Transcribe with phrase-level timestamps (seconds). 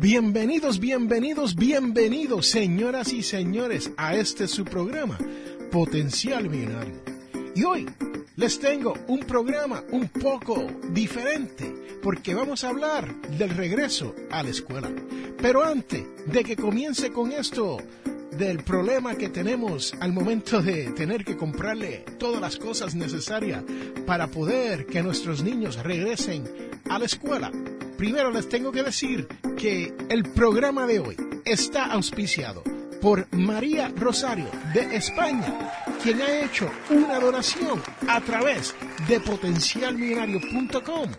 [0.00, 5.18] Bienvenidos, bienvenidos, bienvenidos, señoras y señores, a este su programa,
[5.72, 6.94] Potencial Millonario.
[7.56, 7.86] Y hoy
[8.36, 14.50] les tengo un programa un poco diferente, porque vamos a hablar del regreso a la
[14.50, 14.88] escuela.
[15.42, 17.78] Pero antes de que comience con esto,
[18.38, 23.64] del problema que tenemos al momento de tener que comprarle todas las cosas necesarias
[24.06, 26.44] para poder que nuestros niños regresen
[26.88, 27.50] a la escuela.
[27.98, 29.26] Primero les tengo que decir
[29.58, 32.62] que el programa de hoy está auspiciado
[33.02, 38.72] por María Rosario de España, quien ha hecho una donación a través
[39.08, 41.10] de potencialmillonario.com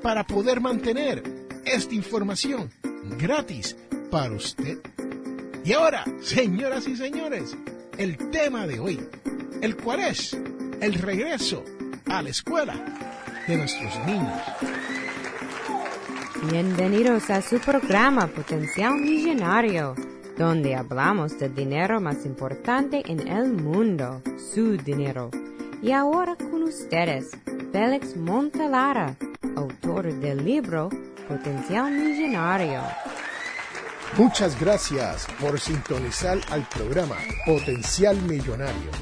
[0.00, 1.24] para poder mantener
[1.64, 2.70] esta información
[3.18, 3.76] gratis
[4.08, 4.78] para usted.
[5.64, 7.56] Y ahora, señoras y señores,
[7.98, 9.00] el tema de hoy,
[9.60, 10.36] el cual es
[10.80, 11.64] el regreso
[12.06, 12.76] a la escuela
[13.48, 14.40] de nuestros niños.
[16.44, 19.96] Bienvenidos a su programa Potencial Millonario,
[20.36, 24.22] donde hablamos del dinero más importante en el mundo,
[24.54, 25.32] su dinero.
[25.82, 27.30] Y ahora con ustedes,
[27.72, 29.16] Félix Montelara,
[29.56, 30.88] autor del libro
[31.26, 32.82] Potencial Millonario.
[34.16, 38.92] Muchas gracias por sintonizar al programa Potencial Millonario.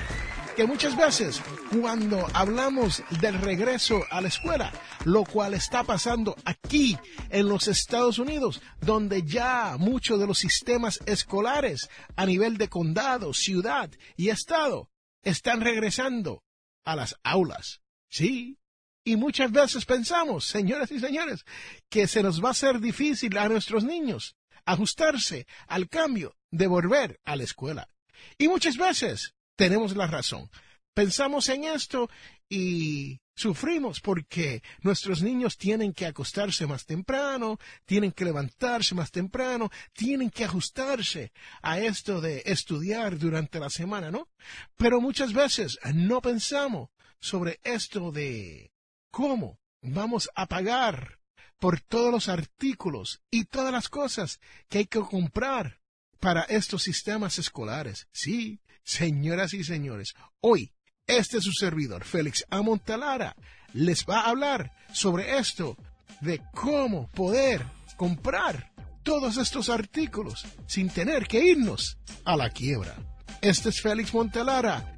[0.55, 4.71] que muchas veces cuando hablamos del regreso a la escuela,
[5.03, 6.97] lo cual está pasando aquí
[7.29, 13.33] en los Estados Unidos, donde ya muchos de los sistemas escolares a nivel de condado,
[13.33, 14.89] ciudad y estado
[15.23, 16.41] están regresando
[16.85, 17.81] a las aulas.
[18.07, 18.59] Sí,
[19.03, 21.43] y muchas veces pensamos, señoras y señores,
[21.89, 27.19] que se nos va a hacer difícil a nuestros niños ajustarse al cambio de volver
[27.25, 27.89] a la escuela.
[28.37, 30.49] Y muchas veces tenemos la razón.
[30.93, 32.09] Pensamos en esto
[32.47, 39.71] y sufrimos porque nuestros niños tienen que acostarse más temprano, tienen que levantarse más temprano,
[39.93, 41.31] tienen que ajustarse
[41.63, 44.29] a esto de estudiar durante la semana, ¿no?
[44.77, 48.71] Pero muchas veces no pensamos sobre esto de
[49.09, 51.19] cómo vamos a pagar
[51.63, 55.79] por todos los artículos y todas las cosas que hay que comprar
[56.19, 58.09] para estos sistemas escolares.
[58.11, 60.73] Sí, señoras y señores, hoy
[61.07, 63.37] este es su servidor, Félix Amontalara,
[63.71, 65.77] les va a hablar sobre esto
[66.19, 67.65] de cómo poder
[67.95, 72.93] comprar todos estos artículos sin tener que irnos a la quiebra.
[73.39, 74.97] Este es Félix Montelara.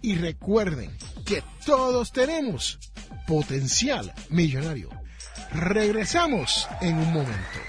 [0.00, 0.90] Y recuerden
[1.26, 2.78] que todos tenemos
[3.26, 4.88] potencial millonario.
[5.52, 7.60] Regresamos en un momento.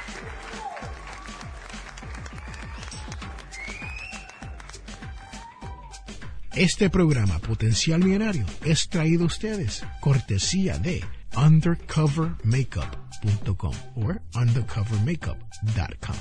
[6.57, 11.05] Este programa Potencial Millonario es traído a ustedes cortesía de
[11.35, 16.15] undercovermakeup.com o undercovermakeup.com.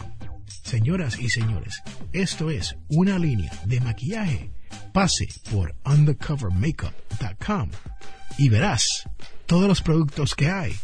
[0.63, 1.83] Señoras y señores,
[2.13, 4.51] esto es una línea de maquillaje.
[4.93, 7.71] Pase por undercovermakeup.com
[8.37, 9.09] y verás
[9.47, 10.77] todos los productos que hay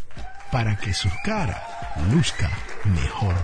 [0.52, 1.66] para que su cara
[2.12, 2.50] luzca
[2.84, 3.34] mejor.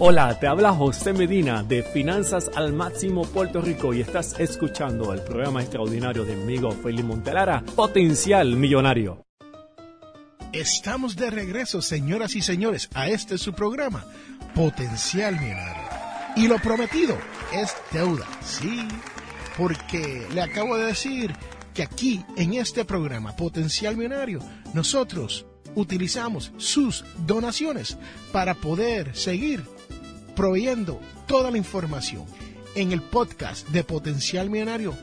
[0.00, 5.22] Hola, te habla José Medina de Finanzas al Máximo Puerto Rico y estás escuchando el
[5.22, 9.24] programa extraordinario de mi amigo Felipe Montelara, Potencial Millonario.
[10.52, 14.04] Estamos de regreso, señoras y señores, a este su programa,
[14.56, 15.82] Potencial Millonario.
[16.34, 17.16] Y lo prometido
[17.52, 18.88] es deuda, sí,
[19.56, 21.32] porque le acabo de decir
[21.72, 24.40] que aquí, en este programa, Potencial Millonario,
[24.74, 27.96] nosotros utilizamos sus donaciones
[28.32, 29.64] para poder seguir
[30.36, 32.24] proveyendo toda la información
[32.74, 34.96] en el podcast de Potencial Millonario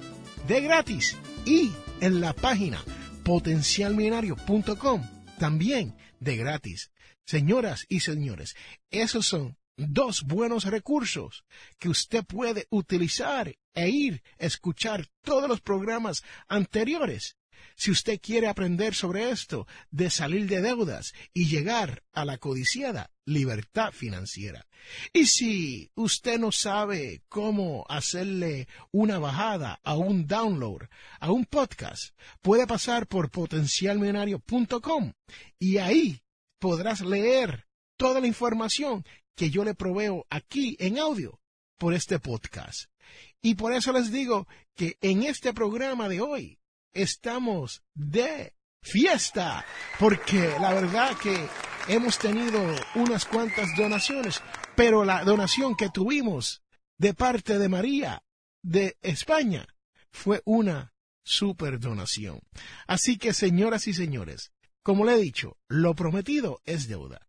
[0.48, 1.72] de gratis y
[2.02, 2.84] en la página
[3.24, 5.04] potencialmillonario.com
[5.38, 6.92] también de gratis.
[7.26, 8.56] Señoras y señores,
[8.90, 11.46] esos son dos buenos recursos
[11.78, 17.38] que usted puede utilizar e ir a escuchar todos los programas anteriores
[17.76, 23.10] si usted quiere aprender sobre esto, de salir de deudas y llegar a la codiciada
[23.26, 24.68] libertad financiera.
[25.14, 30.90] Y si usted no sabe cómo hacerle una bajada a un download,
[31.20, 35.14] a un podcast, puede pasar por potencialmillonario.com
[35.58, 36.22] y ahí
[36.60, 37.66] podrás leer
[37.98, 39.06] toda la información
[39.40, 41.40] que yo le proveo aquí en audio
[41.78, 42.92] por este podcast.
[43.42, 46.60] Y por eso les digo que en este programa de hoy
[46.92, 49.66] estamos de fiesta,
[49.98, 51.48] porque la verdad que
[51.88, 52.60] hemos tenido
[52.96, 54.42] unas cuantas donaciones,
[54.76, 56.62] pero la donación que tuvimos
[56.98, 58.22] de parte de María
[58.62, 59.66] de España
[60.12, 60.94] fue una
[61.24, 62.42] super donación.
[62.88, 64.52] Así que, señoras y señores,
[64.84, 67.29] como le he dicho, lo prometido es deuda.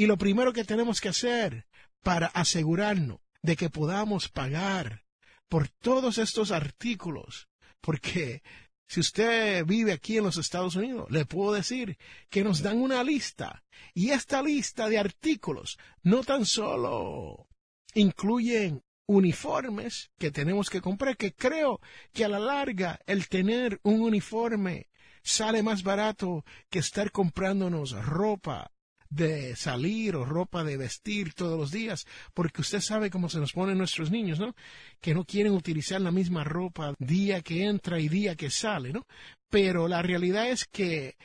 [0.00, 1.66] Y lo primero que tenemos que hacer
[2.04, 5.02] para asegurarnos de que podamos pagar
[5.48, 7.48] por todos estos artículos,
[7.80, 8.44] porque
[8.86, 11.98] si usted vive aquí en los Estados Unidos, le puedo decir
[12.30, 17.48] que nos dan una lista y esta lista de artículos no tan solo
[17.94, 21.80] incluyen uniformes que tenemos que comprar, que creo
[22.12, 24.90] que a la larga el tener un uniforme
[25.24, 28.70] sale más barato que estar comprándonos ropa
[29.10, 33.52] de salir o ropa de vestir todos los días, porque usted sabe cómo se nos
[33.52, 34.54] ponen nuestros niños, ¿no?
[35.00, 39.06] Que no quieren utilizar la misma ropa día que entra y día que sale, ¿no?
[39.50, 41.16] Pero la realidad es que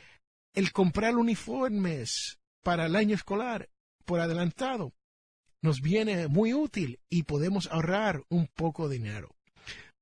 [0.54, 3.68] el comprar uniformes para el año escolar
[4.04, 4.92] por adelantado
[5.60, 9.34] nos viene muy útil y podemos ahorrar un poco de dinero.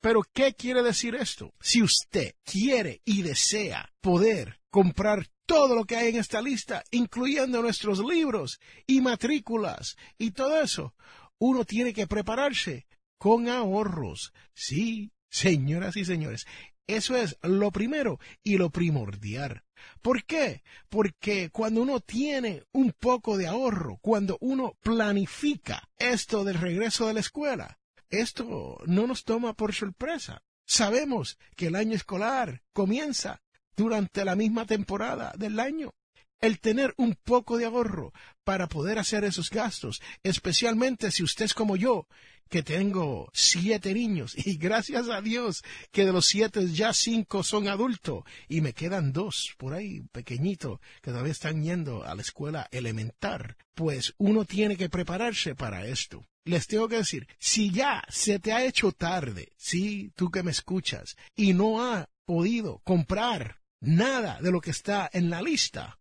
[0.00, 1.54] Pero, ¿qué quiere decir esto?
[1.60, 7.62] Si usted quiere y desea poder comprar todo lo que hay en esta lista, incluyendo
[7.62, 10.94] nuestros libros y matrículas y todo eso.
[11.38, 12.86] Uno tiene que prepararse
[13.18, 14.32] con ahorros.
[14.54, 16.46] Sí, señoras y señores,
[16.86, 19.64] eso es lo primero y lo primordial.
[20.00, 20.62] ¿Por qué?
[20.88, 27.14] Porque cuando uno tiene un poco de ahorro, cuando uno planifica esto del regreso de
[27.14, 27.78] la escuela,
[28.10, 30.42] esto no nos toma por sorpresa.
[30.66, 33.41] Sabemos que el año escolar comienza
[33.76, 35.92] durante la misma temporada del año.
[36.40, 41.54] El tener un poco de ahorro para poder hacer esos gastos, especialmente si usted es
[41.54, 42.08] como yo,
[42.52, 47.66] que tengo siete niños y gracias a Dios que de los siete ya cinco son
[47.66, 52.68] adultos y me quedan dos por ahí pequeñitos que todavía están yendo a la escuela
[52.70, 56.26] elemental, pues uno tiene que prepararse para esto.
[56.44, 60.50] Les tengo que decir, si ya se te ha hecho tarde, sí, tú que me
[60.50, 65.98] escuchas, y no ha podido comprar nada de lo que está en la lista.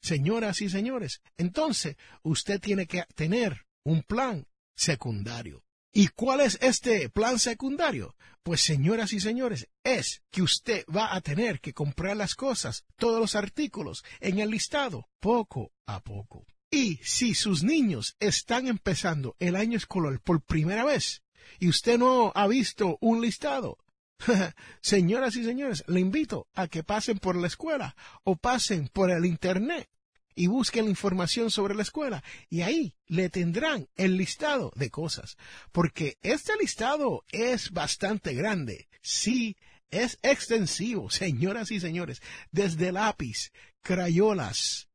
[0.00, 5.62] Señoras y señores, entonces usted tiene que tener un plan secundario.
[5.92, 8.14] ¿Y cuál es este plan secundario?
[8.42, 13.20] Pues señoras y señores, es que usted va a tener que comprar las cosas, todos
[13.20, 16.46] los artículos en el listado, poco a poco.
[16.70, 21.22] Y si sus niños están empezando el año escolar por primera vez
[21.58, 23.76] y usted no ha visto un listado,
[24.80, 29.24] Señoras y señores, le invito a que pasen por la escuela o pasen por el
[29.24, 29.88] Internet
[30.34, 35.36] y busquen información sobre la escuela y ahí le tendrán el listado de cosas,
[35.72, 38.88] porque este listado es bastante grande.
[39.02, 39.56] Sí,
[39.90, 42.22] es extensivo, señoras y señores,
[42.52, 43.52] desde lápiz,
[43.82, 44.88] crayolas,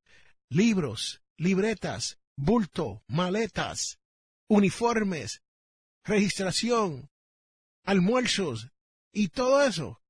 [0.49, 3.99] libros, libretas, bulto, maletas,
[4.47, 5.41] uniformes,
[6.03, 7.09] registración,
[7.83, 8.69] almuerzos,
[9.17, 10.01] y todo eso,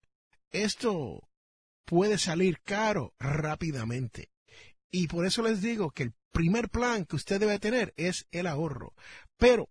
[0.52, 1.30] esto
[1.86, 4.32] puede salir caro rápidamente.
[4.90, 8.48] Y por eso les digo que el primer plan que usted debe tener es el
[8.48, 8.96] ahorro.
[9.38, 9.70] Pero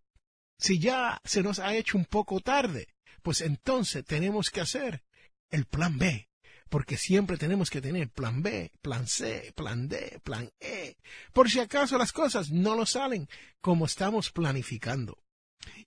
[0.56, 2.86] si ya se nos ha hecho un poco tarde,
[3.22, 5.02] pues entonces tenemos que hacer
[5.50, 6.28] el plan B.
[6.68, 10.96] Porque siempre tenemos que tener plan B, plan C, plan D, plan E,
[11.32, 13.28] por si acaso las cosas no lo salen
[13.60, 15.18] como estamos planificando.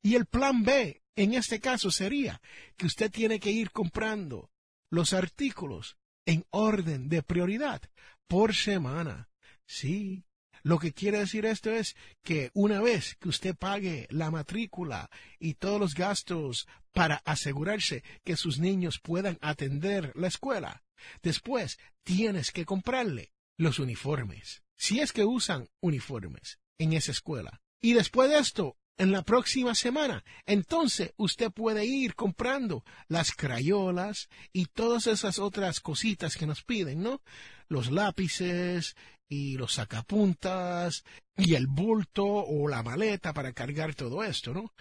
[0.01, 2.39] Y el plan B en este caso sería
[2.77, 4.51] que usted tiene que ir comprando
[4.89, 7.81] los artículos en orden de prioridad
[8.27, 9.29] por semana.
[9.65, 10.24] Sí,
[10.63, 15.09] lo que quiere decir esto es que una vez que usted pague la matrícula
[15.39, 20.83] y todos los gastos para asegurarse que sus niños puedan atender la escuela,
[21.24, 27.62] después tienes que comprarle los uniformes, si es que usan uniformes en esa escuela.
[27.81, 30.23] Y después de esto, en la próxima semana.
[30.45, 37.01] Entonces usted puede ir comprando las crayolas y todas esas otras cositas que nos piden,
[37.03, 37.21] ¿no?
[37.67, 38.95] Los lápices
[39.29, 41.03] y los sacapuntas
[41.35, 44.73] y el bulto o la maleta para cargar todo esto, ¿no?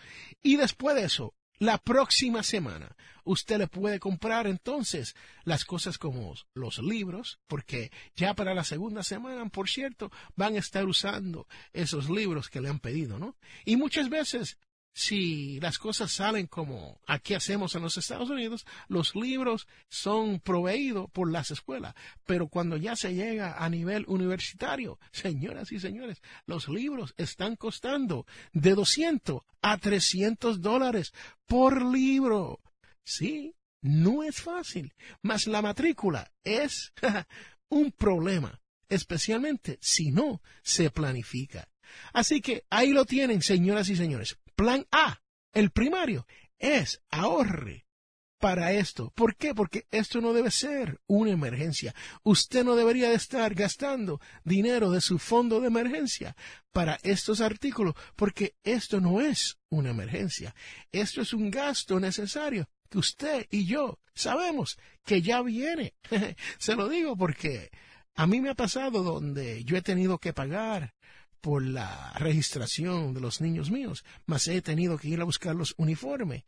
[0.42, 6.34] Y después de eso, la próxima semana usted le puede comprar entonces las cosas como
[6.54, 12.08] los libros, porque ya para la segunda semana, por cierto, van a estar usando esos
[12.08, 13.36] libros que le han pedido, ¿no?
[13.64, 14.58] Y muchas veces
[14.96, 21.10] si las cosas salen como aquí hacemos en los Estados Unidos, los libros son proveídos
[21.10, 21.94] por las escuelas.
[22.24, 28.24] Pero cuando ya se llega a nivel universitario, señoras y señores, los libros están costando
[28.54, 31.12] de 200 a 300 dólares
[31.44, 32.60] por libro.
[33.04, 34.94] Sí, no es fácil.
[35.20, 36.94] Mas la matrícula es
[37.68, 41.68] un problema, especialmente si no se planifica.
[42.14, 44.38] Así que ahí lo tienen, señoras y señores.
[44.56, 45.20] Plan A,
[45.52, 46.26] el primario,
[46.58, 47.86] es ahorre
[48.38, 49.12] para esto.
[49.14, 49.54] ¿Por qué?
[49.54, 51.94] Porque esto no debe ser una emergencia.
[52.22, 56.36] Usted no debería de estar gastando dinero de su fondo de emergencia
[56.72, 60.54] para estos artículos, porque esto no es una emergencia.
[60.90, 65.94] Esto es un gasto necesario que usted y yo sabemos que ya viene.
[66.58, 67.70] Se lo digo porque
[68.14, 70.94] a mí me ha pasado donde yo he tenido que pagar
[71.46, 75.74] por la registración de los niños míos, mas he tenido que ir a buscar los
[75.76, 76.42] uniformes.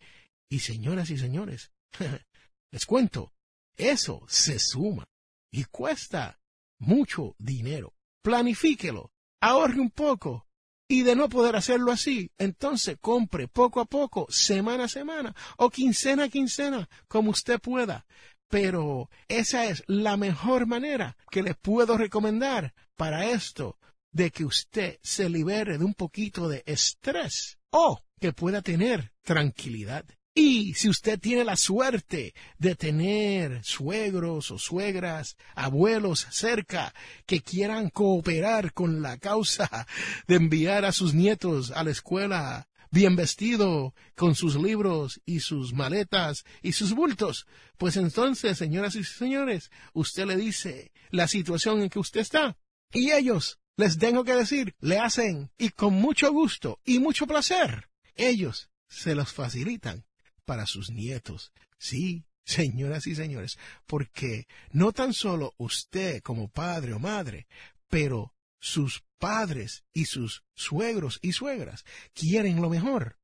[0.51, 1.71] Y señoras y señores,
[2.73, 3.33] les cuento,
[3.77, 5.09] eso se suma
[5.53, 6.41] y cuesta
[6.81, 7.95] mucho dinero.
[8.25, 10.49] Planifíquelo, ahorre un poco.
[10.89, 15.71] Y de no poder hacerlo así, entonces compre poco a poco, semana a semana o
[15.71, 18.05] quincena a quincena, como usted pueda.
[18.49, 23.79] Pero esa es la mejor manera que le puedo recomendar para esto,
[24.13, 30.05] de que usted se libere de un poquito de estrés o que pueda tener tranquilidad.
[30.35, 36.95] Y si usted tiene la suerte de tener suegros o suegras, abuelos cerca
[37.27, 39.87] que quieran cooperar con la causa
[40.29, 45.75] de enviar a sus nietos a la escuela bien vestido, con sus libros y sus
[45.75, 47.47] maletas y sus bultos,
[47.77, 52.57] pues entonces, señoras y señores, usted le dice la situación en que usted está
[52.93, 57.89] y ellos les tengo que decir, le hacen y con mucho gusto y mucho placer.
[58.17, 60.05] Ellos se los facilitan
[60.45, 61.53] para sus nietos.
[61.79, 63.57] Sí, señoras y señores,
[63.87, 67.47] porque no tan solo usted como padre o madre,
[67.87, 73.17] pero sus padres y sus suegros y suegras quieren lo mejor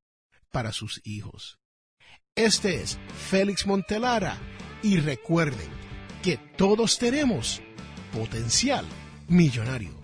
[0.53, 1.59] para sus hijos.
[2.37, 2.97] Este es
[3.29, 4.39] Félix Montelara
[4.85, 5.69] y recuerden
[6.23, 7.61] que todos tenemos
[8.13, 8.87] potencial
[9.27, 10.04] millonario.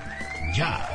[0.53, 0.87] ya.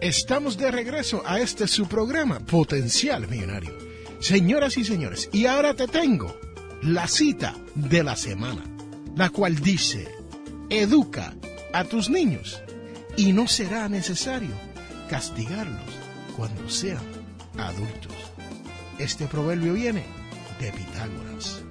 [0.00, 3.76] Estamos de regreso a este su programa Potencial Millonario.
[4.20, 6.38] Señoras y señores, y ahora te tengo
[6.82, 8.64] la cita de la semana,
[9.16, 10.08] la cual dice,
[10.70, 11.34] educa
[11.72, 12.60] a tus niños
[13.16, 14.54] y no será necesario
[15.10, 15.82] castigarlos
[16.36, 17.02] cuando sean
[17.56, 18.14] adultos.
[18.98, 20.04] Este proverbio viene
[20.60, 21.62] de Pitágoras.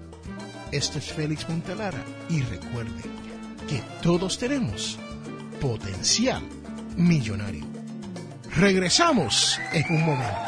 [0.72, 3.04] Este es Félix Montelara y recuerde,
[3.68, 4.98] que todos tenemos
[5.60, 6.42] potencial
[6.96, 7.66] millonario.
[8.56, 10.40] Regresamos en un momento.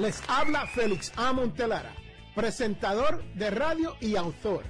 [0.00, 1.32] Les habla Félix A.
[1.32, 1.92] Montelara,
[2.34, 4.64] presentador de radio y autor.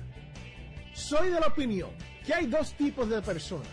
[0.95, 1.91] Soy de la opinión
[2.25, 3.69] que hay dos tipos de personas,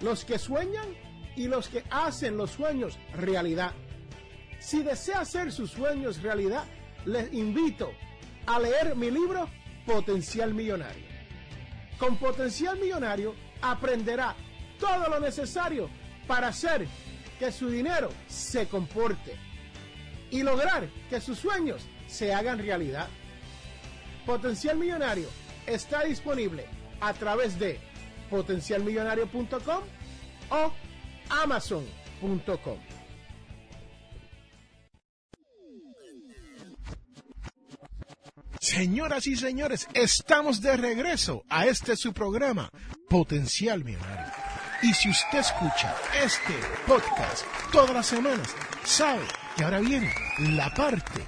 [0.00, 0.88] los que sueñan
[1.36, 3.72] y los que hacen los sueños realidad.
[4.58, 6.64] Si desea hacer sus sueños realidad,
[7.04, 7.92] les invito
[8.46, 9.48] a leer mi libro
[9.90, 11.02] Potencial Millonario.
[11.98, 14.36] Con Potencial Millonario aprenderá
[14.78, 15.90] todo lo necesario
[16.28, 16.86] para hacer
[17.40, 19.34] que su dinero se comporte
[20.30, 23.08] y lograr que sus sueños se hagan realidad.
[24.24, 25.28] Potencial Millonario
[25.66, 26.66] está disponible
[27.00, 27.80] a través de
[28.30, 29.82] potencialmillonario.com
[30.50, 30.72] o
[31.42, 32.99] amazon.com.
[38.70, 42.70] Señoras y señores, estamos de regreso a este su programa,
[43.08, 44.32] Potencial Millonario.
[44.80, 46.54] Y si usted escucha este
[46.86, 49.24] podcast todas las semanas, sabe
[49.56, 51.20] que ahora viene la parte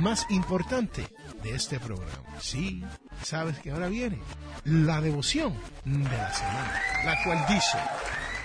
[0.00, 1.08] más importante
[1.42, 2.38] de este programa.
[2.38, 2.84] Sí,
[3.24, 4.18] sabes que ahora viene
[4.64, 7.78] la devoción de la semana, la cual dice,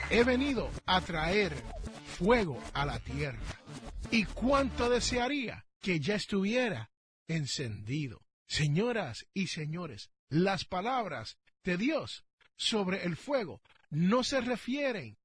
[0.10, 1.52] he venido a traer
[2.18, 3.38] fuego a la tierra.
[4.12, 6.90] ¿Y cuánto desearía que ya estuviera
[7.28, 8.25] encendido?
[8.48, 12.26] Señoras y señores, las palabras de Dios
[12.56, 15.18] sobre el fuego no se refieren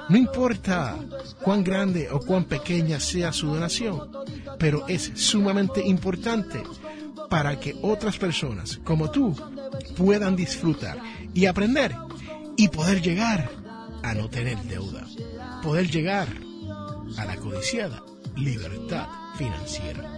[0.09, 0.95] No importa
[1.41, 4.11] cuán grande o cuán pequeña sea su donación,
[4.59, 6.61] pero es sumamente importante
[7.29, 9.35] para que otras personas como tú
[9.97, 10.99] puedan disfrutar
[11.33, 11.95] y aprender
[12.55, 13.49] y poder llegar
[14.03, 15.05] a no tener deuda,
[15.63, 16.27] poder llegar
[17.17, 18.03] a la codiciada
[18.35, 19.07] libertad
[19.37, 20.17] financiera.